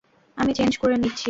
আমি 0.37 0.51
চেঞ্জ 0.53 0.73
করে 0.77 0.95
নিচ্ছি। 0.97 1.19